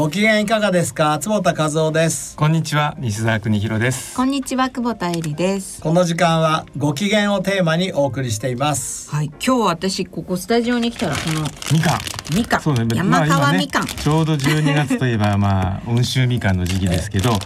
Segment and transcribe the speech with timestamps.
[0.00, 1.18] ご機嫌いかがですか？
[1.18, 2.34] 坪田和夫です。
[2.34, 4.16] こんにちは西澤邦弘です。
[4.16, 5.82] こんにちは久保田恵里です。
[5.82, 9.10] この時間はご機嫌をテーマにお送りしています。
[9.10, 11.98] はい、今日私ここスタジオに来たらこのみかん。
[12.34, 17.38] みかん、そうね山川まあ今ねみかん、ちょうど12月といえばまあ 温州みかんの時期ですけど、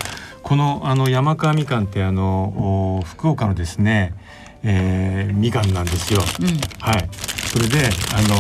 [0.45, 4.15] このあの山川みかんってあのお福岡のですね、
[4.63, 6.23] えー、みかんなんですよ。
[6.39, 6.47] うん、
[6.79, 7.09] はい。
[7.49, 8.37] それであの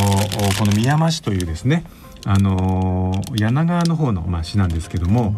[0.46, 1.82] おこの宮山市というですね、
[2.24, 5.34] あの柳川の方のまあ市なんですけども、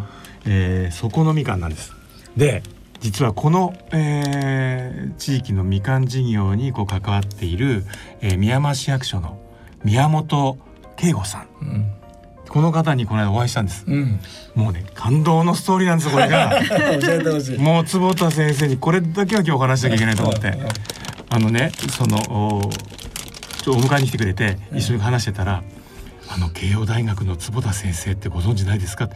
[0.46, 1.92] えーそこのみかんなんです。
[2.36, 2.62] で。
[2.98, 7.84] 実はこの、えー地域のみかん事業にこう関わっている、
[8.20, 9.38] えー宮山市役所の
[9.84, 10.58] 宮本
[10.96, 11.46] 慶吾さん。
[11.60, 11.92] うん、
[12.48, 13.84] この方にこの間お会いしたんです。
[13.86, 14.20] うん、
[14.54, 16.60] もうね感動のストーリーなんですよこれが。
[17.58, 20.54] もう坪田先生にこれだけは今日お話しなきゃいけないと思って。
[21.28, 22.70] あのねそのお
[23.68, 25.62] お迎えに来てくれて一緒に話してたら
[26.28, 29.08] 「あの慶応大学の坪田先生ってご存知ないですか?」い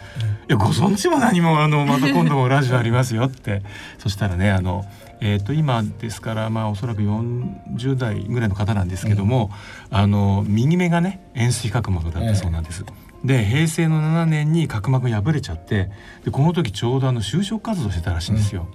[0.48, 3.62] やご存知も何もあのまた今度もラジオありますよ」って
[3.98, 4.84] そしたらねあの
[5.22, 9.50] えー、と今ですからまあおそらく40代ぐらいの方なんですけども、
[9.90, 12.86] あの右目がね円錐角膜だったそうなんです。
[13.22, 15.90] で平成の7年に角膜破れちゃって
[16.24, 18.66] でこの時ちょうどあの就職活動してたらしいんですよ。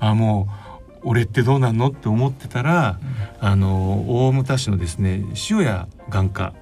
[0.00, 0.48] あも
[1.04, 2.98] う俺ってどうなんのって思ってたら、
[3.40, 6.54] あの大牟田市のですね塩谷眼科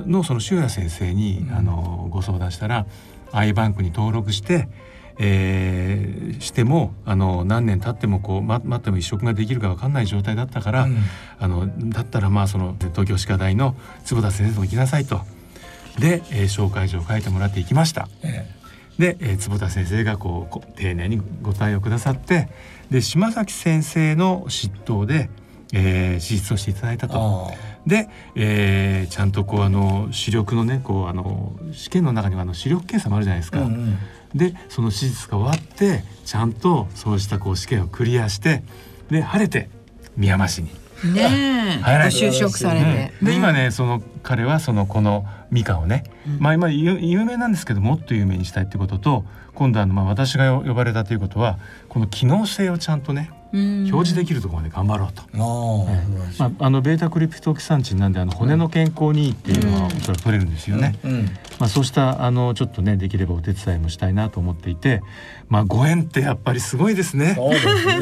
[0.00, 2.86] のその塩谷先生に、うんあのご相談したら
[3.32, 4.68] アイバンクに登録して、
[5.18, 10.96] えーしてもあの何年経ってもこうま待っても移植ができるか分かんない状態だったから、うん
[11.38, 15.20] あのだったらまあその東京歯科大の坪田先生とも行きなさいと。
[15.98, 18.08] で、えー紹介状を書いてもらって行きました。
[18.22, 18.48] え
[18.98, 22.48] で、えー坪田先生がこう丁寧にご対応くださって
[22.90, 25.30] で島崎先生の執刀で、
[25.72, 27.50] えー、手術をしていただいたえと。
[27.86, 33.60] あで、えーちゃんとこうあの視力のねこうあの試験の中にはあの視力検査もあるじゃないですか。
[33.60, 33.98] あうんうん。
[34.34, 38.62] でその手術が終わってちゃんとそうしたこう試験をクリアして
[39.10, 39.68] で晴れて
[40.16, 40.70] 宮山市に。
[41.12, 41.98] ねえ、ごはい。
[41.98, 43.26] はい就職されて、うん。
[43.26, 46.38] で今ねその彼はそのこのみかんをね、うん。
[46.40, 49.24] まあ今有有名なんですけどもっと有名にしたいってことと
[49.54, 51.58] 今度あのまあ私が呼ばれたということは
[51.88, 55.22] この機能性をちゃんとねうん表示できるところまで頑張ろうと。
[55.22, 55.26] あ
[56.42, 60.98] あ、まあ、あのベータクリプトキサンチンなんであの骨の健康にいいっていうのはうんそれは取れるんですよね。
[61.04, 61.24] うん
[61.60, 65.02] まあ、そうしたあのちょっとねできればお手伝いもしたいなと思っていて、
[65.48, 67.36] まあ、ご縁ってやっぱりすごいですね。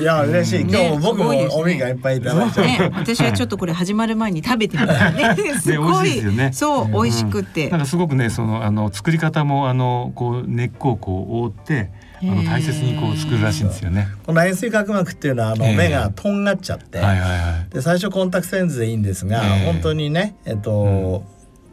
[0.00, 0.60] いや嬉しい。
[0.62, 5.34] 今日も僕もおみかんいっぱいいただいちゃうね、私はちょっとこれ始まる前に食べてみた ね。
[5.60, 6.50] すご美味しいですよね。
[6.52, 7.68] そう、美味しくて。
[7.68, 11.91] なんかすごくねそのあの作り方もあのこう根っこをこう覆って
[12.22, 14.09] あの大切にこう作るらしいんですよね。
[14.25, 15.77] この円錐角膜っていうのはあのええ。
[15.77, 17.75] 目がとんがっちゃって、はいはいはい。
[17.75, 19.72] で最初コンタクトレンズでいいんですが、ええ。
[19.72, 21.25] 本当にねえっと、こ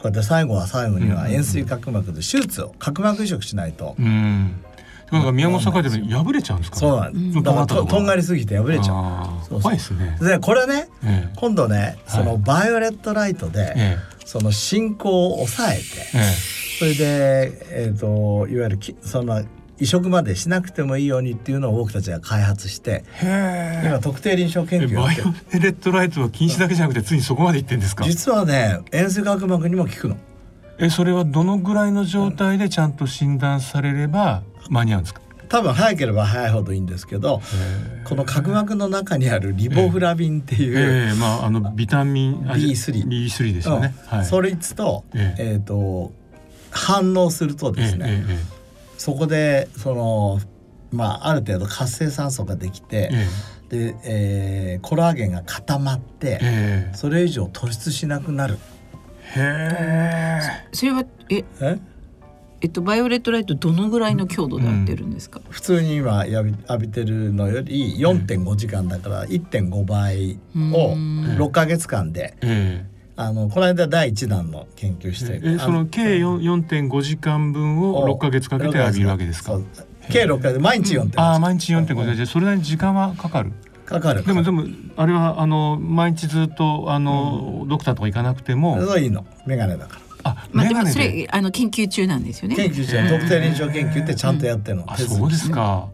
[0.02, 1.32] うやって最後は最後にはうん。
[1.32, 4.62] 円錐角膜で手術を角膜移植しないと、うん。
[5.12, 6.76] なんか宮本さん書いてるの破れちゃうんですか？
[6.76, 7.42] そうなんです、うん。
[7.42, 9.46] だからととんがりすぎて破れちゃう。
[9.48, 10.16] そう怖いですね。
[10.20, 10.24] う。
[10.24, 11.32] でこれねええ。
[11.36, 15.82] 今度ねそのバイオレットライトで、えその進行を抑えて、
[16.14, 16.22] ええ。
[16.78, 19.44] それで、えー、といわゆるきその
[19.80, 24.84] 移植までしなくてもいいようにっていうのを僕たちが開発して今特定臨床研え。
[24.86, 28.04] 究をやってるバイオレットライトは近視だけじゃなくてついにそこまで行ってんですか？
[28.04, 30.16] 実はね円錐角膜にも効くの。
[30.78, 35.20] えそれはどのぐらいの状態でちゃんと診断されれば間に合うんですか？
[35.48, 37.42] 多分早ければ早いほどいいんですけど
[38.04, 43.94] この角膜の中にあるリボフラビンっていう、ええまああのビタミンあ B3 B3 ですよね。
[44.06, 44.18] はい。
[44.20, 46.12] うんそれと,、ええーと
[46.70, 48.59] 反応するとですね、えええ
[49.00, 50.40] そこでその
[50.92, 53.26] まあある程度活性酸素ができて、え
[53.72, 53.92] え。
[53.92, 56.94] で、えーコラーゲンが固まって、ええ。
[56.94, 58.58] それ以上突出しなくなる。
[59.36, 60.40] へえ。
[60.72, 61.78] それは、え、え？
[62.62, 65.40] えっと、バイオレットライトどのぐらいの強度でやってるんですか？
[65.48, 70.38] 普通に今浴び浴びてるのより4.5時間だから1.5倍
[70.74, 71.36] をうん。
[71.38, 72.84] 6ヶ月間でえ
[73.22, 79.58] あのこの間第1弾の研究してええその計四四点五時間分を六ヶ月かけて浴びるわけですか？
[80.10, 80.58] 計6ヶ月。
[80.58, 81.16] 毎日4.5時。
[81.16, 82.08] 間ああ毎日四点五時。
[82.08, 83.52] 間じゃそれなりに時間はかかる？
[83.84, 84.24] かかる。
[84.24, 84.64] でもでも
[84.96, 89.26] あれはあの毎日ずっとあの、ドクターとか行かなくても、そういいの。
[89.46, 90.00] メガネだから。
[90.32, 90.86] あまあ、でも。
[90.86, 92.56] それ、あの研究中なんですよね。
[92.56, 93.08] 研究中。
[93.18, 95.88] 特定臨床研究ってちゃんとやってるの、あ手続きそうですか。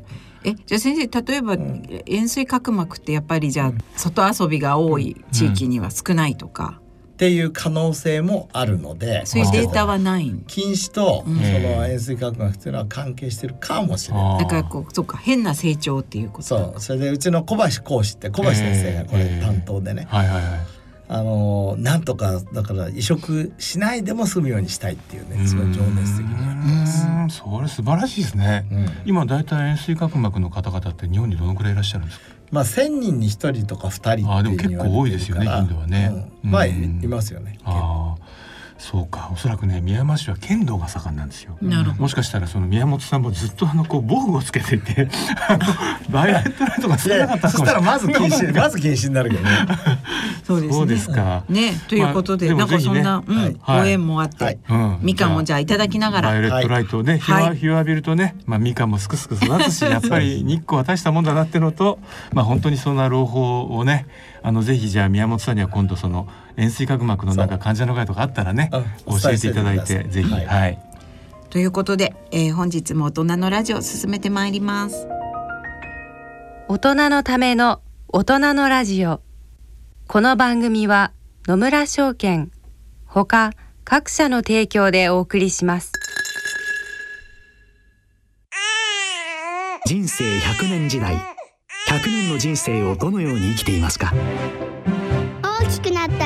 [0.44, 1.82] えじゃあ先生例えば、ん。
[2.06, 6.80] 円錐角膜ってやっぱりじゃあ外遊びが多い地域には少ないとか、
[7.16, 10.28] っていう可能性もあるのでそういうデータはない。
[10.28, 11.36] ん禁止とそうん。
[11.36, 14.40] の塩水核学っていうのは関係してるかもしれない。
[14.40, 16.44] だからこうそうか変な成長っていうこと。
[16.44, 16.80] そう。
[16.80, 20.44] それでうちの小橋講師って小橋先生がこれえー担当でね、はいはいはい。
[21.08, 27.06] あのーなんとかだから移植しないでも済むようにしたいっていうねすごい情熱的にやってます。
[27.38, 28.88] それ素晴らしいですね、うん。
[29.06, 32.35] 今だいたい塩水角膜の方々って日本にどのくらいいらっしゃるんですか？
[32.50, 36.30] まあ1,000人に1人とか2人っていうあーでも結構多いですよね言われてるからインドはね。
[36.44, 36.50] うん。
[36.50, 36.72] まあい
[37.06, 37.58] ますよね。
[37.64, 37.95] ああ
[38.78, 39.30] そうか。
[39.32, 41.56] おそらくね宮山市は剣道が盛んなんですよ。
[41.62, 42.02] なるほど。
[42.02, 45.08] もしかしたらその宮本さんもずっとあのこう防具をつけていて
[45.48, 45.64] あの
[46.10, 49.50] バイオレットライトがい少なかったやそしたらまず禁止 まず禁止になるけどね。
[50.44, 50.74] そうですね。
[50.78, 53.80] そうですか、ねということで、まあなんかそんな、うんはい。
[53.80, 54.58] ご縁もあって、はい。
[54.68, 54.98] うん。
[55.02, 56.28] みかんをじゃあいただきながら。
[56.28, 57.42] バイオレットライトで、日はい。
[57.44, 61.98] は日を浴びるとね、まあ、みかんもすくすく育つし やっぱり日光は大したもんだなってのと、
[62.32, 64.06] まあ、本当にそんな朗報をね
[64.42, 68.70] あのぜひじゃあ宮本さんには今度その塩水角膜のなんか患者の会とかあったらね
[69.06, 69.20] うん。
[69.20, 70.32] 教えていただいてぜひ。
[70.32, 70.46] はい。
[70.46, 70.78] はい。
[71.50, 75.06] ということで、えー本日も大人のラジオ進めてまいります。
[76.68, 79.20] 大人のための大人のラジオ。
[80.08, 81.12] この番組は
[81.46, 82.50] 野村証券
[83.06, 83.52] ほか
[83.84, 85.92] 各社の提供でお送りします。
[89.86, 91.14] 人生100年時代。
[91.88, 94.12] 100年の人生をどのように生きていますか？
[95.42, 96.25] 大きくなった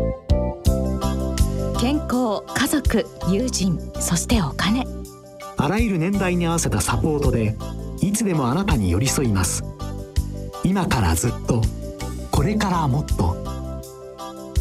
[2.39, 4.85] 家族友人そしてお金。
[5.57, 7.55] あらゆる年代に合わせたサポートで
[8.01, 9.63] いつでもあなたに寄り添います。
[10.63, 11.61] 今からずっと
[12.31, 13.35] これからもっと。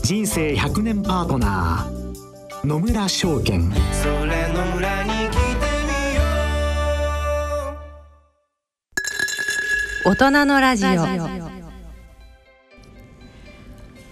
[0.03, 3.73] 人生100年パートナー野村証券。
[10.05, 11.60] 大人のラジオ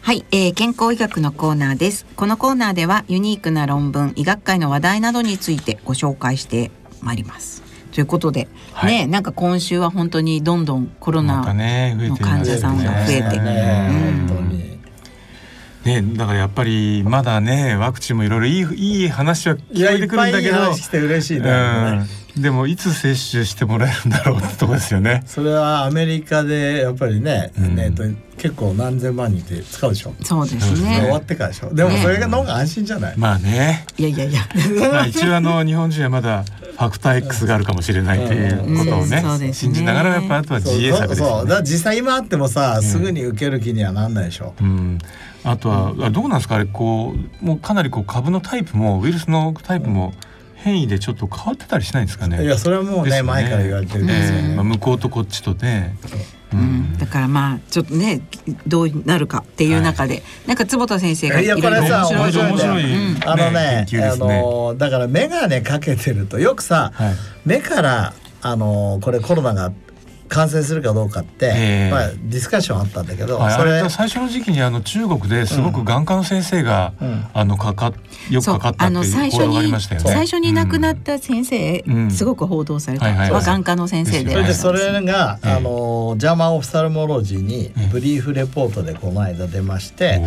[0.08, 2.06] はい、えー、健康医学のコーナーです。
[2.16, 6.70] このコーナーではユニークな論文医学界の話題などについてご紹介して
[7.02, 7.62] まいります。
[7.92, 8.90] ということで、はい。
[8.90, 13.38] ねなんか今週は本当にどんどんコロナ、またね増えてる患者さんが増えて。
[15.84, 20.40] ねだからやっぱりまだねワクチンもいろいろいいいい話は聞こえてくるんだけど。
[20.40, 21.50] いやいっぱいいい話して嬉しいね。
[21.50, 22.08] うん、
[22.40, 25.22] でもいつ接種してもらえるんだろうってとこですよね。
[25.26, 28.02] それはアメリカでやっぱりね、うんえっと
[28.38, 30.14] 結構何千万人って使うでしょ。
[30.22, 31.74] そうです終ねわってからでしょ。
[31.74, 33.18] でもそれがの方が安心じゃない？
[33.18, 34.40] まあね、いやいやいや
[34.92, 41.48] まあ、一応あの日本人はまだファクター X があるかもしれないということをね,、信じながらやっぱあとは自衛策ですそうそうだ。
[41.48, 44.54] から実際今あってもさ、すぐに受ける気にはなんないでしょ。
[44.60, 44.98] うん、
[45.42, 46.54] あとはあどうなんですか？
[46.54, 50.14] あれこうもうかなりこう株のタイプもウイルスのタイプも
[50.60, 52.42] 変異でちょっと変わってたりしないんですかね？
[52.42, 54.48] いやそれはもうねですよ前から言われてるんですよね。
[54.48, 55.96] ええまあ、向こうとこっちとね。
[56.52, 58.22] ううん、だからまあちょっとね
[58.66, 62.50] どうなるかっていう中で、なんか坪田先生がいやこれさいろいろ面白い。
[62.50, 62.84] 面白い。
[63.26, 64.42] あのねあ研究ですね。
[64.42, 67.14] のだから眼鏡かけてるとよくさ、はい。
[67.44, 69.72] 目からあのこれコロナが
[70.28, 71.90] 感染するかどうかって、ええ。
[71.90, 77.24] まあ、ディスカッションあったんだけど、はい、それあれ最初の時期にあの中国ですごく眼科の先生が、うん。
[77.32, 77.92] あのかか
[78.30, 80.10] よくそうかかったってあの最初いう報道がありにましたよね。
[80.10, 82.10] 最初に亡くなっうんた先生、うん。
[82.10, 84.30] すごく報道された、はいはいは眼科の先生で。
[84.32, 85.52] それでそれが、ええ。
[85.52, 87.88] あのジャーマンオフサルモロジーにええ。
[87.90, 90.20] ブリーフレポートでこの間出まして、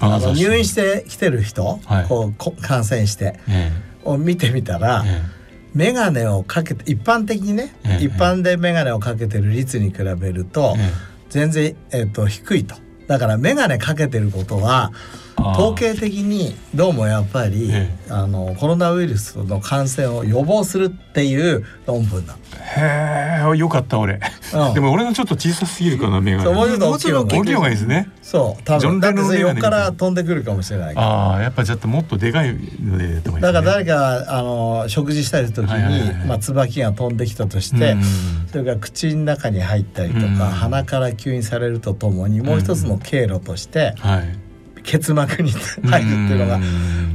[0.00, 2.06] あの入院してきてる人、はい。
[2.06, 3.70] こうこ感染してえ。
[4.04, 5.39] を見てみたら、ええ
[5.74, 10.92] 眼鏡をかけて一般的にね、ええ一般で眼鏡をかけてる率に比べると、え
[11.30, 12.74] 全然、えっと低いと。
[13.06, 14.92] だから眼鏡かけてることは
[15.40, 22.36] 統計的にどうもやっぱり、えあのコロナウイルスの感染を予防するっていう論文だ。
[22.76, 24.20] へえよかった俺、
[24.54, 24.74] うん。
[24.74, 28.10] でも俺のちょっと小さすぎるかな目がそうもうちょっと大きい方がいいいですね。
[28.22, 29.00] そう多分。
[29.00, 31.06] だって横から飛んでくるかもしれないから。
[31.06, 33.22] ああやっぱちょっともっとでかいのでね。
[33.40, 38.02] だから誰かあの食事したりする時にまあ椿が飛んできたとして、うん
[38.50, 40.36] それが口の中に入ったりとか、うん。
[40.36, 44.49] 鼻から吸引されるとともにもう一つの経路としてはい
[44.82, 46.62] 結膜に入るっていうのが、ん。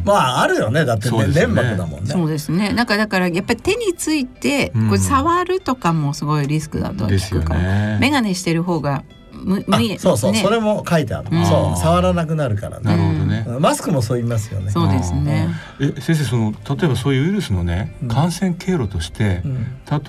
[0.06, 0.86] まああるよね。
[0.86, 1.34] だって、ねね。
[1.34, 2.12] 粘膜だもんね。
[2.12, 2.74] そうですね。
[2.74, 4.88] なんかだからやっぱり手についてうん。
[4.88, 7.98] これ触るとかもすごいリスクだとですよ聞くから、ね。
[8.00, 9.04] 眼鏡してる方が
[9.46, 10.42] む無理そうそう、ね。
[10.42, 11.46] それも書いてある、うん。
[11.46, 11.80] そう。
[11.80, 13.60] 触らなくなるからなね、るほどね。
[13.60, 14.72] マスクもそう言いますよね。
[14.72, 15.50] そうですね。
[15.80, 18.08] え先生その例えばそういうウイルスのねうん。
[18.10, 19.66] 感染経路として、うん。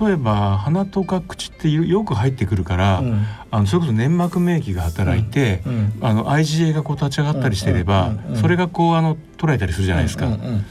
[0.07, 3.25] 例えば鼻とか口ってよよく入ってくるから、うん。
[3.51, 5.93] あのそれこそ粘膜免疫が働いて、うん。
[6.01, 8.25] あの IgA がこう立ち上がったりしてれば、うんうん。
[8.25, 8.31] うん。
[8.31, 8.41] うん。
[8.41, 10.25] それがこうあの捉えたりするじゃないですか。
[10.25, 10.33] うん。
[10.33, 10.39] うん。
[10.39, 10.65] うん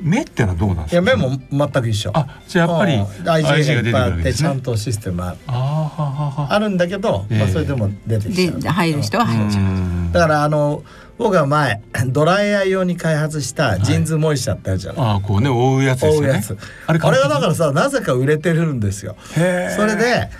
[0.00, 1.02] 目ってのはどうなんですか？
[1.02, 2.10] いや目も全く一緒。
[2.14, 3.04] あじゃあやっぱりうん。
[3.04, 4.48] IgA が出てくるわけですね。
[4.48, 4.60] ちゃん。
[4.60, 5.36] とシステムある。
[5.46, 7.52] あーはははあるんだけど、まあ、ええ。
[7.52, 8.60] それでも出てきちゃう。
[8.60, 9.62] で入る人は入っちゃう。
[9.62, 10.82] うんだからあの
[11.18, 16.28] 僕が前ドライヤー用に開発したジーンズモイスチャーってあるじゃない、あーこうね覆うやつですよね。
[16.28, 16.58] 覆うやつ。
[16.86, 19.16] あれあれがだからさなぜか売れてるんですよ。
[19.36, 19.76] へー。
[19.76, 20.30] それで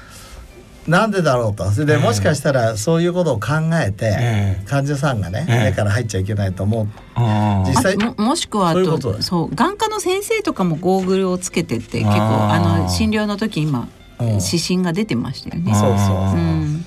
[0.86, 1.70] なんでだろうと。
[1.70, 1.98] それでええ。
[1.98, 4.64] もしかしたらそういうことを考えて、ええ。
[4.66, 5.64] 患者さんがね、ええ。
[5.70, 6.88] 目から入っちゃいけないと思う。
[7.66, 14.26] 実際あももしくはあそういうこととそう眼科の先生とかもゴーグルをつけてって結構あの診療の時今うん。
[14.34, 15.74] 指針が出てましたよね。
[15.74, 16.16] そうそう。
[16.34, 16.84] うん、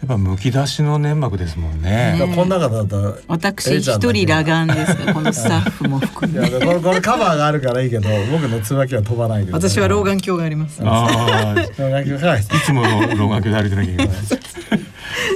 [0.00, 2.16] やっぱむき出しの粘膜ですもんね。
[2.18, 6.48] だからこの中だと私一人裸眼ですがこのスタッフも含め。
[6.48, 10.80] いやこれこれカバーがあるからいいけど僕の椿は飛ばない私は老眼鏡があります。
[10.84, 14.08] ああ、老眼鏡からいつもの老眼鏡で歩いてなきゃいけない。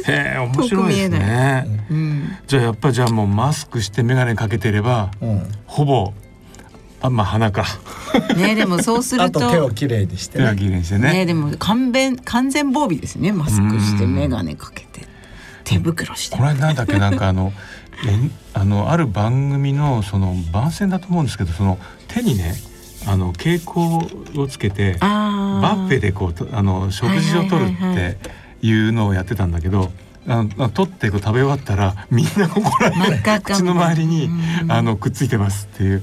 [0.05, 1.87] へえ、面白いです遠く見えね。
[1.91, 5.43] うん、じゃあやっぱじゃあもうマスクして眼鏡かけてれば、うん。
[5.67, 6.13] ほぼ
[7.03, 7.65] あまあ鼻か。
[8.37, 10.55] ねでもそうすあると と手をきれいにしてね。
[10.57, 11.13] きれいにしてね。
[11.13, 13.33] ねでも完全完全防備ですね。
[13.33, 15.07] マスクして眼鏡かけて
[15.65, 16.37] 手袋して。
[16.37, 17.53] これなんだっけなんかあの
[18.07, 21.79] えあのある番組のその番宣だと思うんですけどその
[22.09, 22.55] 手にね
[23.07, 29.91] あの蛍光をつけてあバッフェでこうとあの食事をとるはいはいはいはっていうのをやってたんだけど。
[30.29, 34.27] あの取ってこう食べ終わったらみんなここら真っ赤っか口の周りに
[34.63, 34.71] うん。
[34.73, 36.03] あのくっついてますっていう。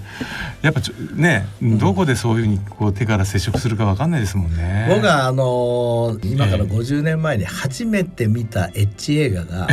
[0.62, 4.88] やっぱちょねどこでそういうふうにこう手から接触するかわかんないですもんね。
[4.90, 9.68] 僕はあのー今から50年前に初めて見たエッジ映画が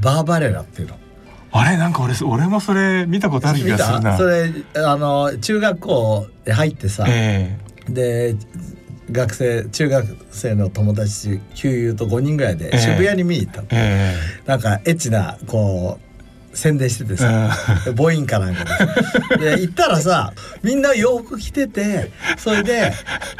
[0.00, 0.96] バーバレラっていうの。
[1.52, 4.12] あれなんか俺俺もそれ見たことある気見がするな。
[4.12, 7.58] たそれあの中学校へ入ってさ、え。
[7.88, 8.36] で
[9.10, 12.78] 学生中学生の友達旧友と5人ぐらいでええ。
[12.78, 14.48] 渋谷に見に行ったの、ええ。
[14.48, 16.06] なんかエッチなこう
[16.56, 17.50] 宣伝しててさ、
[17.96, 18.64] 母音かなんか
[19.36, 19.56] で。
[19.56, 20.32] で行ったらさ
[20.62, 22.92] みんな洋服着ててそれで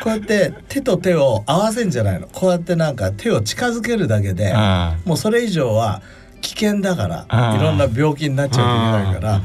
[0.02, 2.28] こうやって手と手を合わせんじゃないの。
[2.28, 6.02] こうやってなんか手を近づけるだけであもうそれ以上は
[6.42, 9.42] 危険だからいろんな病気になっちゃうといけないかあら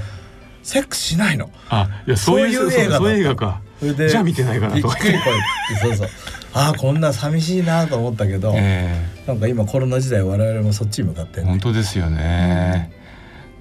[0.63, 1.49] セックスしないの。
[1.69, 3.61] あいやそういう映画そういう映画か。
[3.81, 4.88] それでじゃあ見てないかなと。
[4.88, 5.29] びっくりこ
[5.71, 6.07] れそうそう。
[6.53, 8.93] ああこんな寂しいなと思ったけど、え
[9.25, 11.47] なんか今コロナ時代我々もそっちに向かってね。
[11.47, 12.91] 本当ですよね。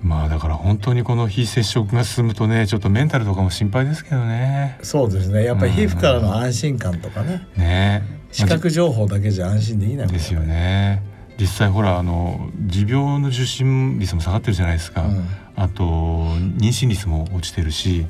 [0.03, 4.79] まあだから本当にこの非接触が進むとねちょっとメンタルとかも心配ですけどね。
[4.83, 5.43] そうですね。
[5.43, 7.47] やっぱり皮膚からの安心感とかね。
[7.57, 8.03] ね。
[8.31, 11.03] 視覚情報だけじゃ安心できないですよね。
[11.41, 15.03] 実際ほらあの持病の受診率も下がってるじゃないですか。
[15.03, 15.27] うん。
[15.57, 18.07] あと妊娠率も落ちてるし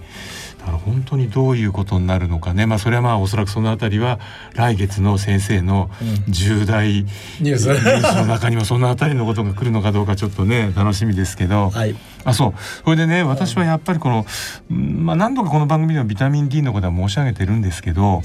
[0.58, 2.66] だから本当にどういうことになるのかね。
[2.66, 4.20] まあそれはまあおそらくそのあたりは
[4.54, 5.90] 来月の先生の
[6.28, 7.68] 重大ニュース。
[8.16, 11.94] の中にもそのあたりのことが来るのかどうかちょっとね楽しみですけど、はい。
[12.24, 12.54] あそう。
[12.84, 14.26] それでね私はやっぱりこの、
[14.70, 18.22] うんまあ、何度かこの番組でもビタミン D のことは申し上げてるんですけど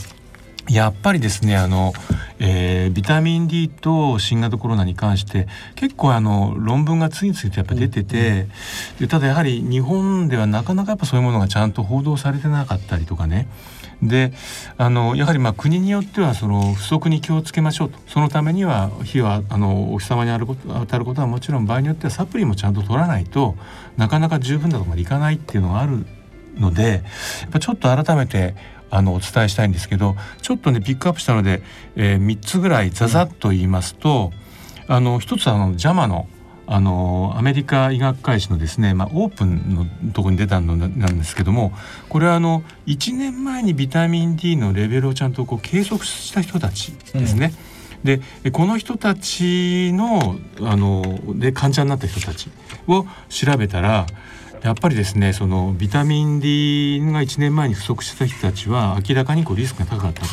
[0.69, 1.93] やっぱりですねあの、
[2.39, 8.47] えービタミン D と新型コロナに関して結構あの論文が次々とやっぱ出てて、
[8.99, 13.47] でただやはり日本ではなかなかやっぱそういうものがちゃんと報道されてなかったりとかね。
[14.01, 14.33] で
[14.77, 17.99] あのやはりまあ国によってはその不足に気をつけましょうと。
[18.07, 23.55] そのためには火はあのお日様に当たること当たることはもちろん場合によってはサプリもちゃんと取らないと
[23.97, 26.05] なかなか十分なところまでいかないっていうのがある
[26.59, 27.03] ので
[27.41, 28.55] やっぱちょっと改めて
[28.89, 31.61] あのお伝えしたいんですけどちょっとねピックアップしたので、
[31.95, 34.31] え3つぐらいざざっと言いますと、
[34.87, 36.27] あの一つはあの JAMA の
[36.67, 41.71] あのアメリカ医学会誌のですね、まあ、オープンのところに出たのなんですけども
[42.09, 47.53] これはあの1年前にビタミン D のレベルをちゃんとこう計測した人たちですね。
[48.03, 52.49] でこの人たちのあので患者になった人たち
[52.87, 54.05] を調べたら
[54.63, 60.27] やっぱりですねそのビタミン D が1年前に不足してた人たちは明らかにこうリスクが高かったと。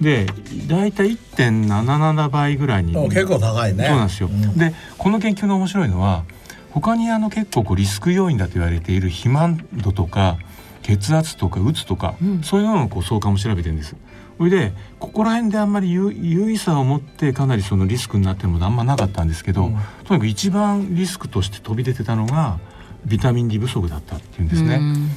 [0.00, 0.26] で
[0.68, 2.94] 大体1.77倍ぐらいに。
[3.08, 3.86] 結構高いね。
[3.86, 4.28] そうなんですよ。
[4.28, 4.56] うん。
[4.56, 6.24] でこの研究の面白いのは
[6.70, 10.38] 他にあの結構こうリスク要因だと言われている肥満度とか
[10.82, 12.42] 血圧とかうつとか、うん。
[12.42, 13.96] そういうののこう相関を調べてるんです。
[14.38, 19.72] それでここら辺であんまり有有意差を持ってかなりそのリスクになってるものあんまなかったんですけど、うん。
[19.72, 22.58] とにかく一番リスクとして飛び出てたのが
[23.06, 24.76] ビタミン D 不足だったっていうんですね。
[24.76, 25.10] うん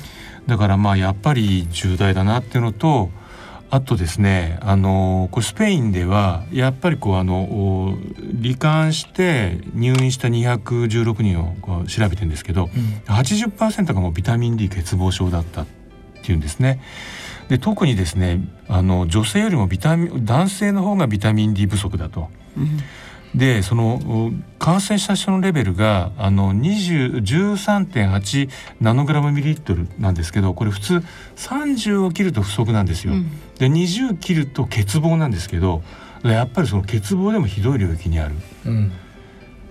[0.50, 3.12] だからまあやっぱり重大だなっていうのと
[3.69, 15.65] あとですねあのこれスペインではやっぱりこうあの罹患して入院した216人を調べてるんですけど、うん、80%がもうビタミン D 欠乏症だったっ
[16.24, 16.81] ていうんですね。
[17.48, 22.29] で特にですねあの女性よりもビタミン男性の方がビタミン D 不足だと。
[22.58, 22.79] うん
[23.36, 28.50] でその感染した人のレベルがあの13.8
[28.81, 31.03] ナノグラムミリリットルなんですけどこれ普通
[31.36, 33.13] 30を切ると不足なんですよ。
[33.13, 35.83] うん、で20切ると欠乏なんですけど
[36.24, 38.36] やっぱりその欠乏でもひどい領域にある。
[38.65, 38.91] うん。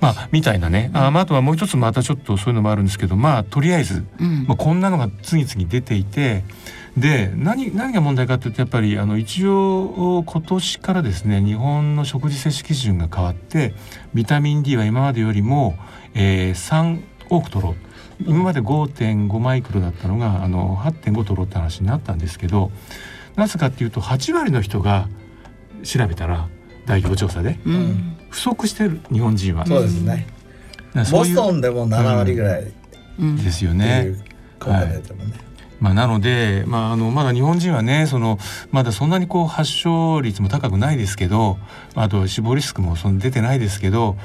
[0.01, 6.45] まあ、みたいなね、ああとはもう一つまたちょっとそういうのもあるんですけどまあとりあえず、うん、まあ、こんなのが次々出ていて
[6.99, 13.75] で何何が問題かというとやっぱりあの一応今年からですね日本の食事摂取基準が変わって
[14.15, 15.77] ビタミン D は今までよりも、
[16.15, 17.77] えー、3多く取ろう。
[18.27, 22.73] 今まで5.5マイクロだったのがあの8.5取ろうって話になったんですけど
[23.37, 25.09] なぜかっていうと8割の人が
[25.85, 26.49] 調べたら
[26.85, 29.67] 大規模調査で、うん、不足してる日本人は。
[29.67, 30.27] そうですね。
[31.13, 32.73] ボストンでも7割ぐらい、
[33.21, 34.17] うん、ですよね。
[34.59, 35.48] はい
[35.81, 38.39] まあ、なので、まあ、あのまだ日本人はねその
[38.73, 41.59] まだそんなにこう発症率も高くないですけど
[41.95, 44.17] あと死亡リスクもその出てないですけど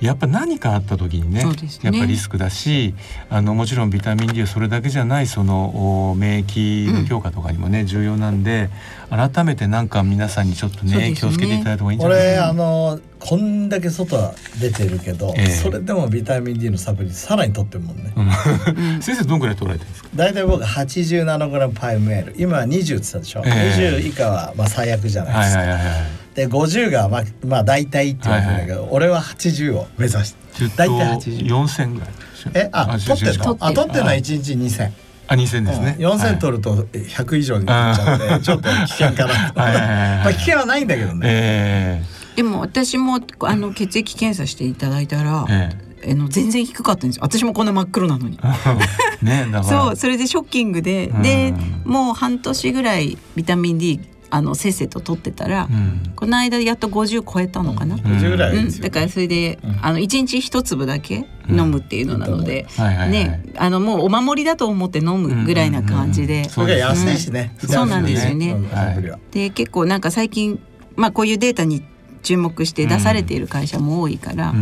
[0.00, 1.50] やっぱ何かあった時にね、ね、
[1.82, 2.94] やっぱリスクだし
[3.30, 8.68] あのもちろんビタミン D はそれだけじゃないその免疫の強化とかにもね、うん、重要なんで
[9.08, 12.48] 改めてなんか皆さんにちょっとね、ね、気をつけていただいた方がいいんじゃないかな。
[12.48, 18.12] あのこんだけ外は出てるけど、えー、それでもビタミン D のサプリさらに取ってるもんね。
[19.00, 20.10] 先生どんぐらい取られてるんですか？
[20.14, 23.42] 大体僕80ナノグラムパイムエール今は20って言ったでしょ？
[23.46, 25.60] えー、20以下はまあ最悪じゃないですか。
[25.60, 25.96] はいはいはいはい
[26.36, 32.08] で50がまあまあ大体って言われるんだけど、はいはい、俺は80を目指して大体80 4000ぐらい
[32.54, 33.56] えあ取ってんの？
[33.58, 34.92] あ取ってんのは1日2000
[35.28, 48.38] あ2000ですね、うん、4000取ると100以上になっちゃうんで、はい、ちょっと危険かなまあ危険はないんだけどね、えー、でも私もあの血液検査していただいたら、えーあの全然低かったんです私もこんな真っ黒なのに。
[49.22, 51.52] ねそう それでショッキングで、で
[51.84, 68.56] もう半年ぐらいビタミン D あのせっせと取ってたら、うん、この間やっと50超えたのかな、うん、ぐらい、うん、だからそれで、あの一日一粒だけ飲むっていうのなので、ねあのもうお守りだと思って飲むぐらいな感じで、それが安いしね、そうなんですよね、
[69.30, 70.60] で結構なんか最近
[70.96, 71.84] まあこういうデータに
[72.22, 74.52] 注目して出されている会社も多いから、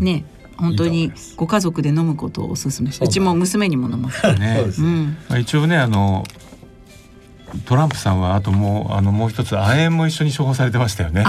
[0.00, 0.24] ね
[0.58, 4.26] 本当にご家族で飲むことをおすすめしうちも娘にも飲ます。
[4.38, 6.24] ね、うん、一応ねあの
[7.64, 11.24] トランプさんはあともうあのもう一つ亜鉛も一緒に処方されてましたよね。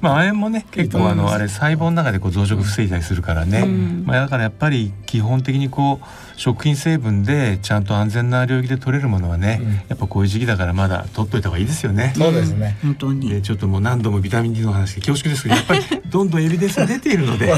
[0.00, 3.66] まあ亜鉛もね結構あのあれ細胞の中でこう増殖防いだりするからね。
[3.66, 12.14] まあだからやっぱり基本的にこう食品成分でちゃんと安全な領域で取れるものはね、やっぱこういう時期だからまだ取っといた方がいいですよね。
[12.16, 12.78] そうですね。
[12.82, 13.28] 本当に。
[13.28, 17.54] でちょっともう何度もビタミン D の話で恐縮ですけどやっぱりどんどんエビデンスが出ているので。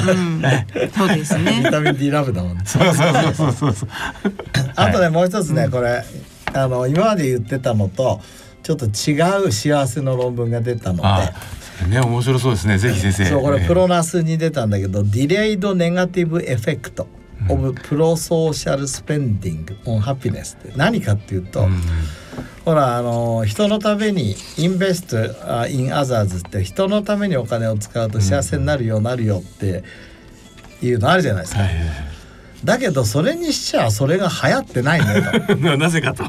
[0.95, 1.63] そうですね。
[1.65, 3.89] ビタミン D ラブだもん、そうそうそうそうそう。
[4.77, 6.05] あとねもう一つねこれ。
[6.55, 8.21] あの今まで言ってたのと
[8.63, 11.35] ちょっと違う幸せの論文が出たので。
[11.89, 12.79] ね面白そうですね。
[12.79, 13.25] ぜひ先生。
[13.27, 17.09] そうこれプロナスに出たんだけど、 delayed negative effect.
[17.49, 21.81] of prosocial spending on happiness って何かっていうと、うん、
[22.65, 25.17] ほらあの人のために invest
[25.69, 29.85] in others って人のためにお金を使うと幸せになるようなるよって
[30.81, 31.61] いうのあるじゃないですか。
[31.61, 32.24] はいはいはい
[32.65, 36.25] だけどそれにしちゃそれが流行ってないんだよ なぜかと。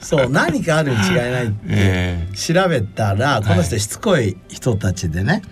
[0.00, 5.42] そう何かあるに違いないって 調べたら、この人しつこい人たちでね、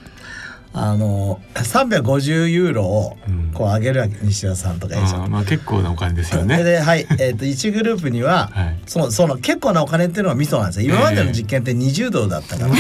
[0.72, 3.16] あの350ユーロを
[3.54, 6.62] こう上げるわけ、西田さんとかいいじゃん、まあ結構なお金ですよね。
[6.62, 10.94] ではい、えー、 と1グループには、はい、そのその結構なお金っていうのはミソなんですよ。
[10.94, 12.74] 今までの実験って20ドルだったから、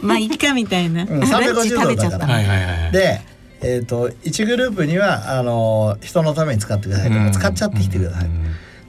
[0.00, 2.26] まあいっかみたいな、うん、350ドルだから。
[2.26, 3.20] はいはいはい、で
[3.64, 8.30] えーと、1グループにはあの人のために使ってくださいとか、使っちゃってきてください。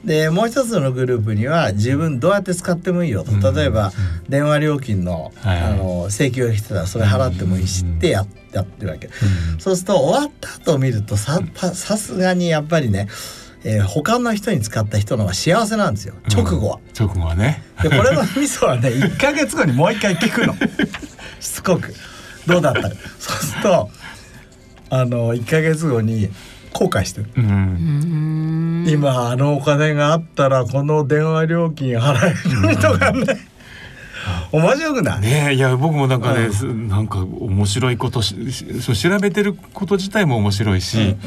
[0.03, 3.51] でもう一つのグループには自分どうやって使ってもいいよと。
[3.51, 3.91] 例えば
[4.29, 9.09] 電話料金の,、あの請求が来てたらそれ払ってもいいしってややってるわけ、
[9.57, 13.07] そうすると終わった後見るとささすがにやっぱりね
[13.67, 16.13] えー、他の人に使った人の方が幸せなんですよ。
[16.31, 17.63] 直後は、直後はね。
[17.81, 20.55] でこれの味噌はね 1か月後にもう一回聞くの。
[21.39, 21.91] しつこく。
[22.45, 22.89] どうだったか。
[23.19, 23.89] そうすると
[24.89, 26.29] あの1か月後に
[26.73, 33.25] 後悔してる、うん、今あのお金があったらこの電話料金払えるとかね、
[34.51, 35.21] 面白くない？
[35.21, 41.17] ねいや僕もなんかね、うん、なんか面白いことし調べてること自体も面白いし、うんうん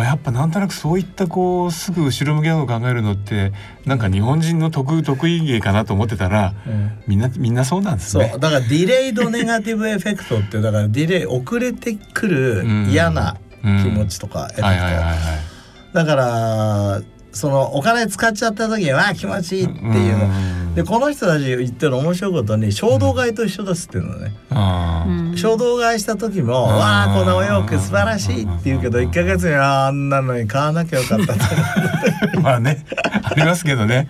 [0.00, 3.52] あやっぱなんとなくそういったこうすぐ後ろ向きなのを考えるのって
[3.84, 8.28] なんか日本人の得得意芸かなと思ってたら、うん、みんなみんなそうなんですね。
[8.30, 8.40] そう。
[8.40, 15.94] だからディレイドネガティブエフェクトってだからディレイ遅れてくる嫌な気持ちとかエフェクト。
[15.94, 17.02] だから
[17.38, 32.40] そのお金使っちゃった時にわあ気持ちいいっていうの、でこの人たち言ってる面白いことに衝動買いと一緒ですっていうのね、うん、衝動買いした時も「わあこのお洋服素晴らしい」って言うけど1か月にあんなのに買わなきゃよかったと。
[32.42, 32.84] まあね
[33.22, 34.08] ありますけどね。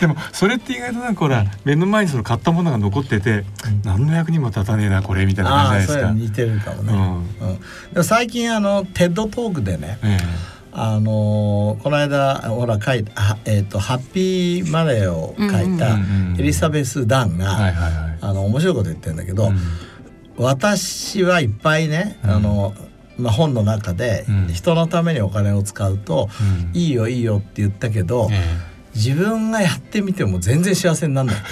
[0.00, 3.44] でもそれって意外となんかほら目の前にその買ったものが残ってて、
[3.84, 6.42] 何の役にも立たねえなこれみたいな感じじゃないですか。
[6.46, 7.48] 似てるかもね、うん。
[7.48, 7.64] うん、で
[7.96, 15.98] も最近あのテッドトークでね、ええあのこの間ほら書いた、えーと「ハッピーマネー」を書いた
[16.38, 19.58] エリザベス・ダンが、あの面白いこと言ってるんだけど、うん、
[20.36, 22.74] 私はいっぱいね、あの
[23.18, 26.30] まあ、本の中で人のためにお金を使うと、
[26.72, 28.30] うん、いいよいいよって言ったけど、
[28.94, 31.42] 自分がやってみても全然幸せにならない。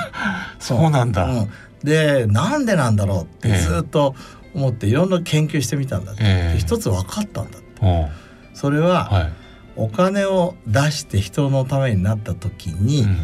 [0.58, 1.50] そうなんだ、うん、
[1.84, 4.14] でなんでなんだろうってずっと
[4.54, 8.29] 思っていろんな研究してみたんだって、えー、一つ分かったんだって。
[8.60, 9.32] それは、はい、
[9.74, 13.16] お金を出して人のためになった時に、うん、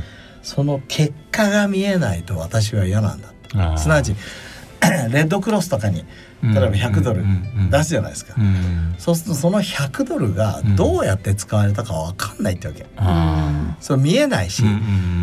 [0.42, 3.28] その結果が見えないと私は嫌なんだ
[3.76, 4.14] すなわち
[5.10, 6.04] レッドクロスとかに
[6.42, 7.24] 例えば100ドル
[7.70, 8.34] 出すじゃないですか、
[8.98, 12.86] そうするとその100ドルがどうやって使われたか分かんないってわけ、
[13.80, 14.62] それ見えないし、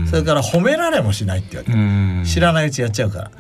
[0.10, 1.72] それから褒められもしないってわけ、
[2.26, 3.32] 知らないうちやっちゃうから、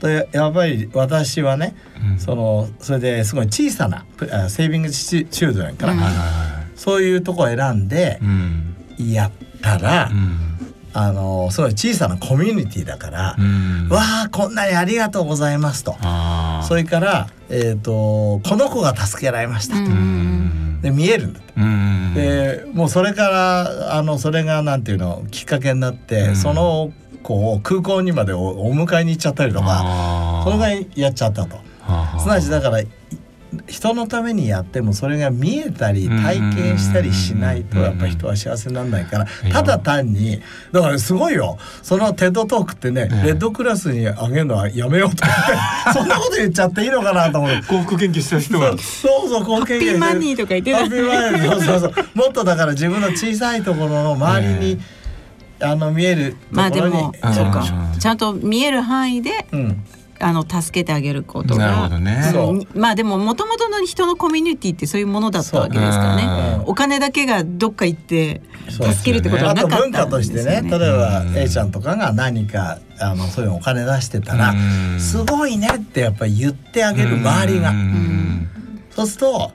[0.00, 1.74] でやっぱり私はね、
[2.18, 4.04] そのそれですごい小さな
[4.48, 5.94] セービングチュードレンから、
[6.76, 8.20] そういうとこを選んで
[8.98, 9.30] やっ
[9.62, 10.10] たら、
[10.92, 13.36] あのすごい小さなコミュニティだから、
[13.90, 15.96] わあこんなにありがとうございますと。
[16.66, 19.82] それから、えーと、この子が助けられましたと。
[20.82, 21.40] で見えるんだ
[22.14, 31.58] でもうそれからあのそれがなんていうのきっかけになって、その子を空港にまでお迎えに行っちゃったりとかそのぐらいやっちゃったと。
[32.18, 32.82] すなわちだから
[33.66, 40.40] 人のためにやってもそれが見えたり体験したりしないとやっぱ人は幸せにならないからただ単に
[40.72, 41.58] だからすごいよ。
[41.82, 45.36] その TED Talk ってねレッドクラスにあげるのはやめようと思っ
[45.92, 48.70] て そんなこと言っちゃっていいのかなと思って幸福研究した人が。
[48.78, 54.80] そうそう幸福研究ハッピーマニーとか言って Happy Money そうそうそうもっとだから自分の小さいところの周りに、
[55.60, 57.64] あの見えるまあでもそうか。
[57.98, 59.84] ちゃんと見える範囲で、うん
[60.20, 62.32] あの助けてあげることが、ね、
[62.74, 66.62] まあでももともとの人のコミュニティってそういうものだったわけですからね。
[66.66, 74.54] お金だけがどっか行って助けるってことはなかったんですよ、ね、文化としてね例えば A ちゃんとかが何かあのそういうお金出してたら
[74.98, 77.72] すごいねってやっぱり言ってあげる周りが。
[78.90, 79.52] そうすると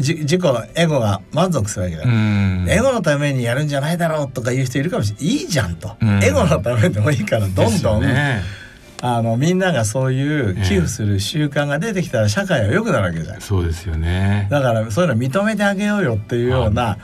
[0.00, 0.42] じ自己
[0.74, 5.26] エゴが満足するわけだ、エゴのためにやるんじゃないだろうとか言う人いるかもしれない。
[5.26, 8.42] いいじゃんと、エゴのためでもいいからどんどん、ね、
[9.02, 14.46] あのみんながそういう寄付する習慣が出てきたら社会は良くなるわけじゃん、そうですよね。
[14.50, 16.98] だからそういうの認めてあげようよっていうような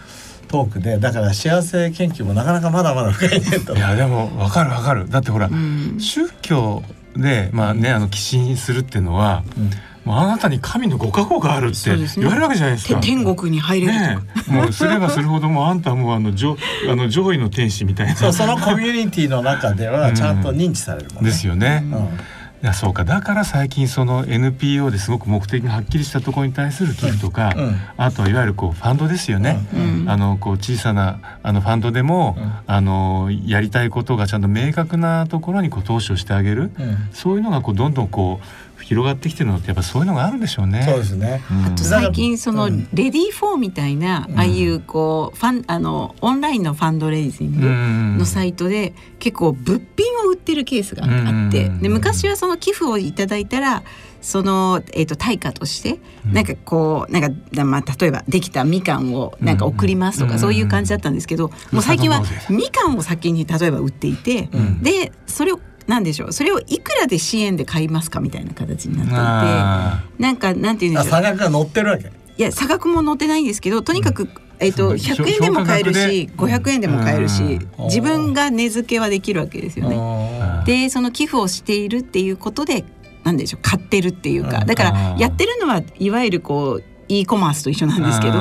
[0.48, 3.74] トークでだから幸せ研究もなかなかまだまだ深いねと。
[3.74, 5.09] いやでも分かる分かる。
[5.09, 6.82] だってほら、うん、宗教
[7.16, 9.70] でまあねあの寄進するっていうのは、うん
[10.06, 13.00] あなたに神のご加護があるって言われるわけじゃないですか。
[13.00, 16.56] 天国に入れるね、もうすればするほどもあんたもあの上
[16.88, 18.16] あの上位の天使みたいな。
[18.16, 21.30] そうそのコミュニティの中ではちゃんと認知されるもんね。
[21.30, 21.82] ですよね。
[21.84, 22.20] うん。
[22.62, 23.04] いやそうか。
[23.04, 36.70] だから最近その NPO ですごく目的がはっきりしたところに対する寄付とか、うん、あとはいわゆるこうファンドですよね、うん、あのこう小さなあのファンドでも、うん、あのやりたいことがちゃんと明確なところにこう投資をしてあげる、
[37.12, 38.46] そういうのがこうどんどんこう
[38.87, 40.85] 広がってきてるのってやっぱそういうのがあるんでしょうね。
[40.85, 41.42] そうですね。
[41.66, 53.83] あと最近そのレディーフォーみたいな、ああいうこうファンあのオンラインのファンドレイジングのサイトで結構物品を売ってるケースがあって、で昔はその寄付をいただいたら。
[54.22, 64.49] その、えーと、対価として、なんかこうなんか、まあ、例えばできたみかんをなんか送りますとか、そういう感じだったんですけど、もう最近はみかんを先に例えば売っていて、
[64.83, 66.33] でそれをなんでしょう。
[66.33, 70.22] それをいくらで支援で買いますかみたいな形になっていて。
[70.22, 71.11] なんかなんていうんでしょう。
[71.11, 72.11] 差額が載ってるわけ。
[72.38, 80.62] いや差額も載ってないんですけどとにかく、うん、えーと、100円でも買えるし500円でも買えるし自分が値付けはできるわけですよね。
[80.66, 82.85] でその寄付をしているっていうことで
[83.25, 83.61] なんでしょう。
[83.62, 84.64] 買ってるっていうか。
[84.64, 88.35] だからやってるのはいわゆるこう e コマースと一緒なんですけど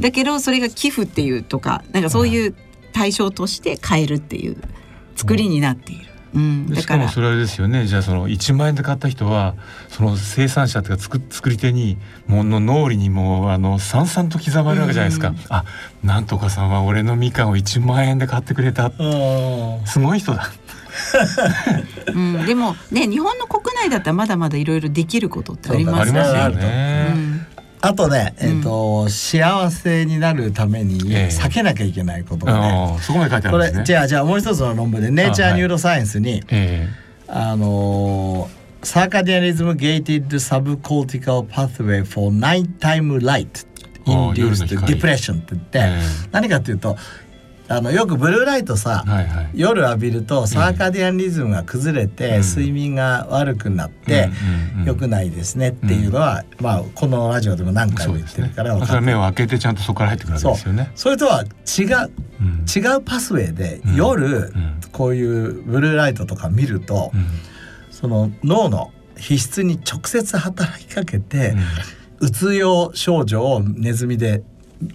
[0.00, 2.54] だけどそれが寄付っていうとかなんかそういう
[2.92, 4.56] 対象として買えるっていう
[5.16, 6.09] 作りになっている。
[6.34, 7.86] うん、しかもそれあれですよね。
[7.86, 9.54] じゃあその1万円で買った人は
[9.88, 15.64] その生産者というか作作り手にもの脳裏にもあのさんさんと刻まれるわけじゃないですか、うん、あ
[16.04, 18.92] なんとかさんは俺のみかんを1万円で買ってくれた。
[19.86, 20.50] すごい人だ。
[22.14, 26.20] うん、でもね日本の国内だったらまだまだいろいろできることってありますよね。
[26.20, 26.48] あ
[27.94, 36.42] とね、えーと、うん、幸せになるために避けなきゃいけないことがね、えー、そこまで書いてあるんです、ね、これじゃあじゃあもう一つの論文で「Nature Neuroscience に」
[37.26, 38.50] あ,、の
[38.82, 43.60] circadian rhythm gated subcortical pathway for nighttime light
[44.06, 46.96] induced depression って言って、えー、何かっていうと
[47.70, 54.28] あのよくブルーライトさ、はいはい、夜浴びるとサーカディアンリズムが崩れて、うん、睡眠が悪くなって、
[54.78, 60.90] うん、よくないですねっていうのは、うん、まあこのラジオでも何回も言ってるから分かる、ね、目を開けてちゃんとそこから入ってくるわけですよね。
[60.96, 61.86] それとは違う、
[62.66, 64.52] 違うパスウェイで、夜、
[64.90, 67.12] こういうブルーライトとか見ると、
[67.92, 71.54] その脳の皮質に直接働きかけて、
[72.18, 74.42] うつ病症状をネズミで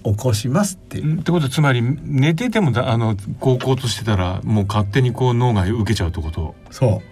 [0.04, 1.20] 起こしますっていう。
[1.20, 6.56] ってことつまり寝ててもあの高校としてたらもう勝手にこう脳が受けちゃうってこと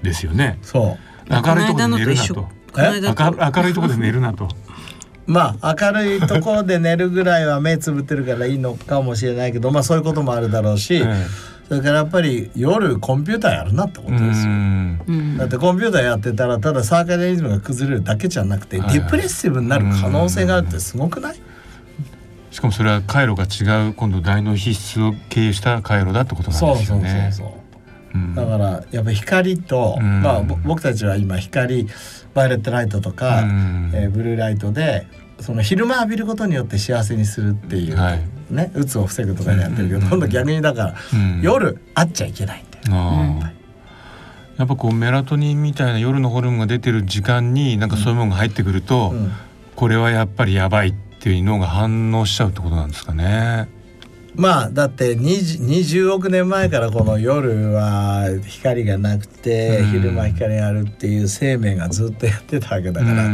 [0.01, 0.57] ですよね。
[0.62, 2.47] そう明るいところで寝るなと。
[2.75, 4.49] 明るいところで寝るなと。
[5.25, 11.25] まあ明るいところで寝るぐらいは目つぶってるからいいのかもしれないけどまあそういうこともあるだろうし、ええ、
[11.69, 14.51] それからやっぱり夜コンピューターやるなってことですよ。
[15.38, 21.39] だってコンピューターやってたらただサーカデリズムが崩れるだけじゃなくて、ディプレッシブになる可能性があるってすごくない、
[22.53, 27.31] しかもそれは回路が違う今度大脳皮質を経由した回路だってことなんですよね。
[27.31, 27.63] そうそうそう。
[28.13, 28.17] う。
[28.17, 31.87] ん、だからやっぱり光と、うん、まあ僕たちは今光
[32.35, 35.07] バイオレットライトとか、うん、えー、ブルーライトで
[35.39, 40.95] その昼間浴びることによって幸せにするっていう、はい、ねうつを防ぐとかでやってるけど、今度逆にだから、
[41.41, 43.49] 夜会っちゃいけないんだよ。
[44.57, 49.11] やっぱこうメラトニンみたいな夜のホルモンが出てる時間になんかそういうものが入ってくると、
[49.75, 53.69] これはやっぱりやばいっっていう脳が反応しちゃうってことなんですかね。
[54.36, 63.29] まあだって 20, 20億年前からこの夜は光がなくて昼間光があるっていう生命がずっとやってたわけだから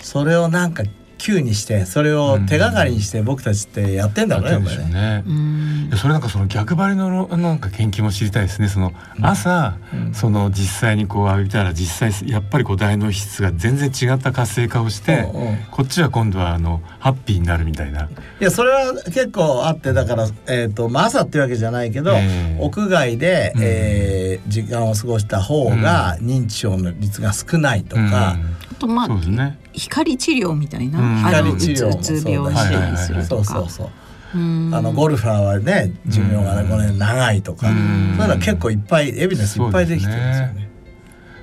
[0.00, 0.82] それをなんか
[1.22, 5.22] 急にしてそれを手がかりにして僕たちってやってんだろうね。
[5.22, 5.96] ね。
[5.96, 8.66] それなんかその逆張りのなんか研究も知りたいですね。
[8.66, 18.06] その朝、うん、その実際にこう浴びたら実際やっぱりこう大脳質が全然違った活性化をして、うんこっちは今度はあのハッピーになるみたいな。
[18.06, 18.08] い
[18.40, 28.36] やそれは結構あってだからえっ、ー、とまあ朝っていうわけじゃないけど、えー、屋外で、うん、えー、時間を過ごした方が認知症の率が少ないとか。
[28.82, 33.44] とまあ、ね、光治療みたいな、うん、光治療うつ病したりするとか。
[33.44, 33.90] そうそうそう。
[34.34, 40.70] あのゴルファーはね寿命がねこの長いとかそういうのは結構いっぱいエビデンスいっぱいできてるんですよね。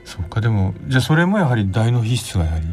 [0.05, 2.65] そうかでもじゃあそれもやはり大脳皮質がやはり。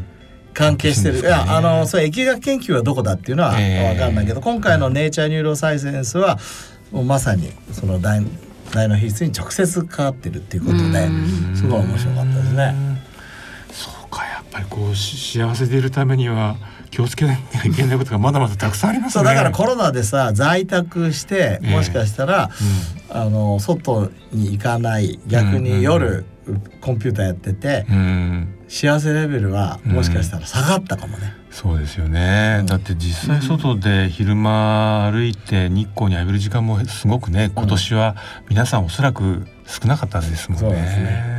[0.55, 6.39] 関係してる、ね、いやあのそれ疫学研究はどこだっていうのは分かんないけど、えー、今回の「ネイチャー・ニューロサイエンスは」
[6.91, 8.25] もうまさにその大
[8.73, 11.07] 大脳皮質に直接関わってるっていうことで
[11.55, 12.86] すごい面白かったですね。
[14.57, 16.57] ぱりこう幸せでいるためには
[16.89, 19.23] 気をつけなきゃいけないことがまだまだたくさんありますね。
[19.23, 22.49] だからコロナでさ在宅してもしかしたら、
[23.09, 31.33] えーうん、あの外に行かない逆に夜、うんうん、コンピューターやってて、うん、幸せレベルはもしかしたら下がったかもね。
[31.51, 38.15] そうですよね、だって実際外で昼間歩いて日光に浴びる時間もすごくね今年は
[38.47, 41.36] 皆さんおそらく少なかったですもんね。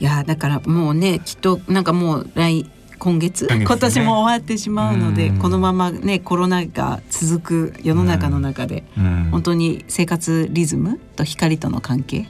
[0.00, 2.68] いやだからもうねきっとなんかもう来
[3.00, 8.84] 今月、ね、今年も終わってしまうので、このままねコロナが続く世の中の中で、
[9.30, 12.26] 本当に生活リズムと光との関係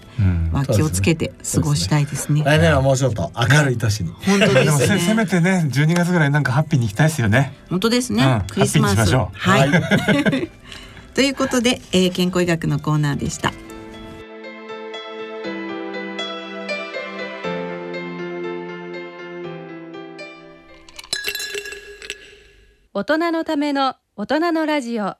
[0.52, 2.42] は気をつけて過ごしたいですね。
[2.42, 4.12] すね来年はもうちょっと明るい年に。
[4.12, 4.98] 本当ですね。
[5.02, 7.52] せめてね12月ぐらいなんかハッピーに行きたいですよね。
[7.68, 8.22] 本当ですね。
[8.22, 9.12] うん、クリスマス。
[9.12, 10.50] はい。
[11.14, 13.52] ということで、えー、健康医学のコーナーでした。
[22.92, 25.05] 大人のための大人のラジオ。
[25.05, 25.18] は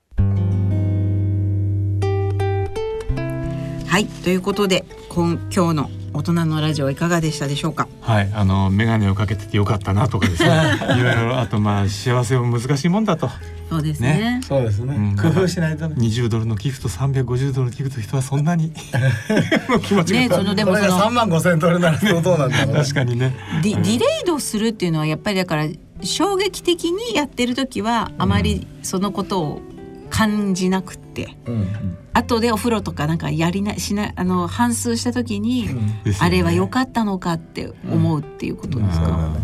[3.97, 7.87] いということで今今日の大人のラジオいかがでしたでしょうか？
[8.01, 10.51] はいあの眼鏡をかけててよかったなとかですね。
[10.99, 13.31] いろいろあとまあ幸せも難しいもんだと。
[13.69, 15.95] そうですね、ね、そうですね、うん、工夫しないとね。
[15.95, 18.73] 20ドルの寄付と350ドルの寄付と人はそんなに
[19.87, 23.33] 気持ちが、ね、そのでもその3万5千ドルならどうなんだろう確かにね。
[23.63, 25.69] ディディレイドするっていうのはやっぱりだから
[26.03, 29.61] 衝撃的にやってる時はあまりそのことを
[30.09, 31.67] 感じなくてて、うん、
[32.13, 39.37] 後でお風呂とかなんかやりなしなあの反数した時に、うん、あれは良かったのかって思うっていうことですか？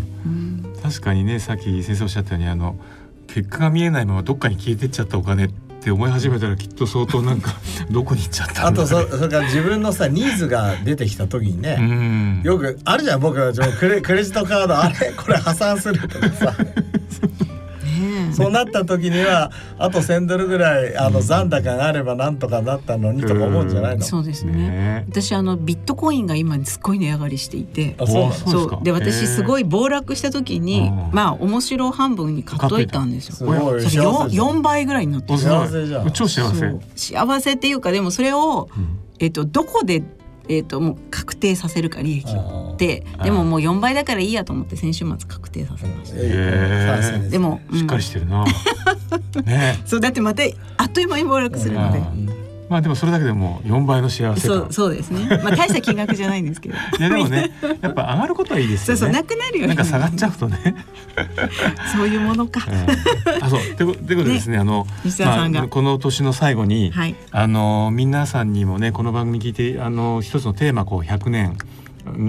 [0.81, 2.77] 確かにねさっき先生おっしゃったようにあの
[3.27, 7.51] 結果が見えないままどっかに消えてっちゃったお金って思い始めたらきっと相当なんか
[7.91, 15.11] どこに行っちゃったあとそそれから自分のさニーズが出てきた時にねよくあるじゃん僕はクレクレジットカードあれ？
[15.13, 16.55] これ破産するとかさ
[18.33, 25.05] そうなった時にはあと1,000ドルぐらいあの残高があればなんとかなったのにとか思うんじゃないの、そうですね。
[25.09, 27.95] 私あのビットコインが今すっごい値上がりしていて。
[28.05, 28.83] そうそう。
[28.83, 33.35] で私すごい暴落した時にまあ面白半分に買っといたんですよ。
[33.35, 33.81] すごい。
[33.81, 36.11] それ 4, 4倍ぐらいになって幸せじゃん。
[36.11, 36.75] 超幸せ。
[36.95, 38.69] 幸せっていうかでもそれを、
[39.19, 40.03] えっと、どこで
[40.49, 48.45] えーと、もう確定させるか利益をででももう4倍だからいいやと思って先週末確定させました、えー、でも、しっかりしてるな、
[49.45, 49.79] ね。
[49.85, 50.43] そうだってまた
[50.77, 52.01] あっという間に暴落するので、
[52.69, 55.39] まあでもそれだけでも4倍の幸せそうそうですね。
[55.43, 56.75] まあ大した金額じゃないんですけど。
[56.99, 57.51] いやでもね、
[57.81, 58.99] やっぱ上がることはいいですよね。
[58.99, 60.75] そうそうなくなるよ、ね、なんか下がっちゃうとね。
[61.95, 62.67] そういうものか。
[62.67, 64.85] うん、あそうということでですね、ねあの
[65.51, 71.57] まあこの年の最後に、はい、あの皆さんにもねこの番組聞いてあの一つのテーマこう100年。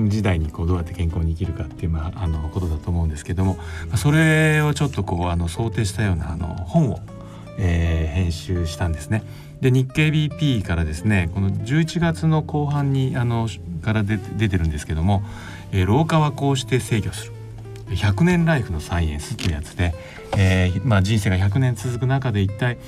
[0.08, 3.58] 時代にこうどうやって健康に生きるかっていう、まあ、あのことだと思うんですけども
[3.96, 7.00] それをちょっとこうあの想定したようなあの本を、
[7.58, 9.22] えー、編集したんですね。
[9.60, 13.48] で日経 BP からですねこの11月の後半にあの
[13.82, 14.18] から出
[14.48, 15.22] てるんですけども、
[15.72, 17.32] えー、老化はこうして制御する
[17.90, 19.94] 100年ライフのサイエンスというやつで、
[20.36, 22.78] えーまあ、人生が100年続く中で一体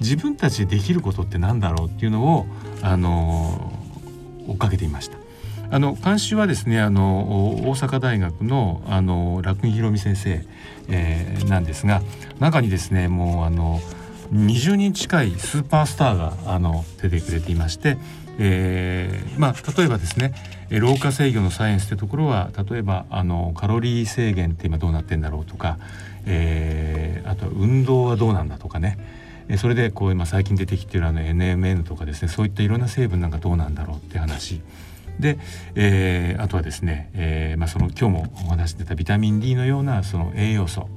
[0.00, 1.88] 自分たちでできることって何だろう？
[1.88, 2.46] っていうのを、
[2.82, 5.18] あのー、追っかけていました。
[5.72, 10.44] あの監修はですねあの大阪大学のあの楽井宏美先生、
[10.88, 12.02] えー、なんですが
[12.40, 13.80] 中にですねもうあの
[14.32, 17.98] 20人近いスーパースターがあの出てくれていまして、
[18.38, 20.34] えー、まあ例えばですね
[20.70, 25.78] 老化制御のサイエンスってところは例えばあのカロリー制限って今どうなってんだろうとか、
[26.26, 29.20] えー、あとは運動はどうなんだとかね。
[29.58, 34.60] それでこう今最近出てきてるあの NMN とかですねそういったいろんな成分なんかどうなんだろうって話。
[35.18, 35.38] で、
[35.74, 40.88] えー、あとはですね、えーまあ、その今日もお話してたビタミン D のようなその栄養素。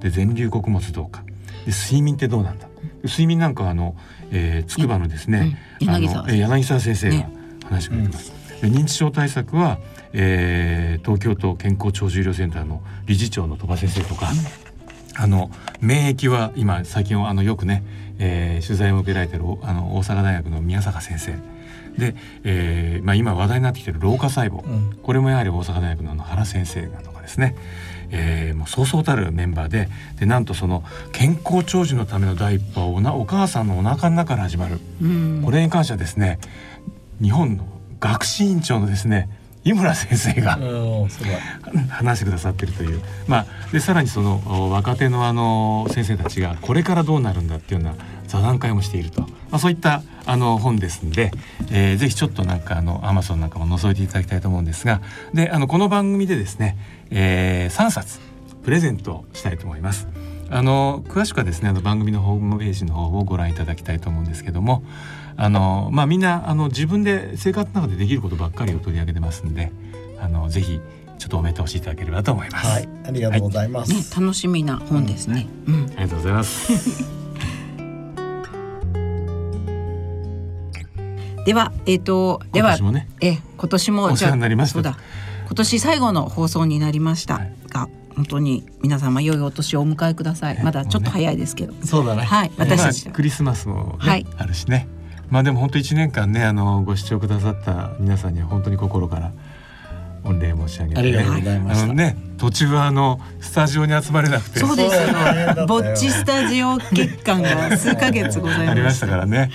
[0.00, 1.22] で全粒穀物どうか。
[1.64, 2.68] で睡眠ってどうなんだ。
[3.04, 3.96] 睡眠なんかあの、
[4.30, 7.26] えー、筑波のですね、うん、柳沢柳沢先生が
[7.64, 8.30] 話してくれてます。
[8.30, 9.78] ね、認知症対策は、
[10.12, 17.82] えー、東京都健康長寿医療センターの理事長の鳥羽先生とか、うん、あの免疫は今最近あのよくね、
[18.18, 21.34] えー、取材を受けられてるあの大阪大学の宮坂先生。
[21.98, 27.54] で、えーまあ、今話題になってきてる老化細胞、うん、これもやはり大阪大学の原先生とかですね
[28.16, 29.88] えー、もうそうそうたるメンバーで
[30.20, 36.38] でなんとその健康長寿のための第一歩をお母さんのお腹の中から始まる、うん、これに関してはですね
[37.20, 37.66] 日本の
[37.98, 39.28] 学士院長のですね
[39.64, 40.58] 井村先生が
[41.88, 51.30] 話してくださってるという、まあ、でさらにその若手のあの先生たちがこれからどうなるんだっていうような座談会もしていると、まあ、そういったあの本ですんで、
[51.70, 55.00] えー、ぜひちょっとなんかあのアマゾンなんかも覗いていただきたいと思うんですが
[55.32, 56.76] であのこの番組でですね、
[57.12, 58.18] えー、3冊
[58.64, 60.08] プレゼントしたいと思います。
[60.50, 64.82] あの詳しくはですねあの番組のホームページの方をご覧いただきたいと思うんですけども
[65.36, 69.70] あの、まあ、みんなあの自分で生活の中でできることばっかりを取り上げてますんで
[70.20, 70.80] あのぜひ
[71.18, 72.66] ちょっとお目通しいただければと思います。
[72.66, 73.92] はい、ありがとうございます。
[73.92, 75.46] はい、ね、楽しみな本ですね。
[75.66, 77.23] うん、ありがとうございます。
[81.44, 84.96] では、えっ、ー、と、では、ね、え、今年もお世話になりました。
[85.46, 90.62] 今年最後の放送になりましたが、はい、本当に皆様良いお年をお迎えください。
[90.62, 91.74] まだちょっと早いですけど。
[91.84, 92.22] そうだね。
[92.22, 94.88] はい、私たち、クリスマスも、ね、はい、あるしね。
[95.30, 99.32] まあでも本当一年間ねあのご視聴くださった皆さんには本当に心から
[100.24, 101.92] 御礼申し上げて、ありがとうございました。
[101.92, 104.58] ね途中はあのスタジオに集まれなくて。
[104.58, 109.50] そうですよぼっちスタジオ月間が数ヶ月ございましありましたからね、はい、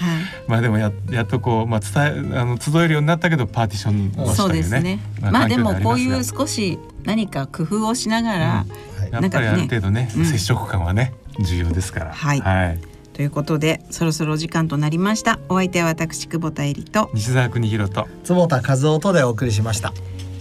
[0.47, 4.99] まあでもややっとこうまあ伝えあの集えるようになったけどパーティションをそうですね。
[5.21, 8.65] まあ、まあ、でもこういう少し何か工夫をしながら、
[9.07, 12.13] うん、やっぱりある程度ね、ね、接触感はね重要ですから。
[12.13, 12.79] はい、はい。
[13.13, 15.39] ということでそろそろ時間となりました。
[15.49, 17.09] お相手は私久保田恵里と。
[17.13, 18.07] 西澤邦弘と。
[18.23, 19.93] 坪田和夫とでお送りしました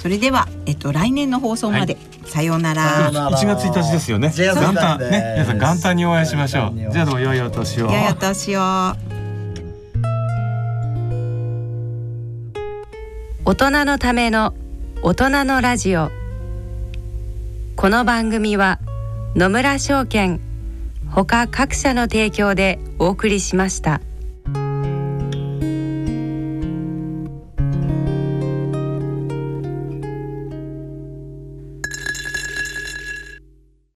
[0.09, 3.13] それではえっと来年の放送まで、はい、さようなら。
[3.13, 4.33] 1月1日ですよね。
[4.35, 4.99] 元旦。
[4.99, 6.91] ね皆さん元旦にお会いしましょう。
[6.91, 7.15] じゃあどう。
[7.17, 7.93] も良いお年を。
[7.93, 8.61] 良いお年を。
[13.45, 14.55] 大人のための
[15.03, 16.09] 大人のラジオ。
[17.77, 18.79] この番組は
[19.37, 20.41] 野村証券
[21.11, 24.01] ほか各社の提供でお送りしました。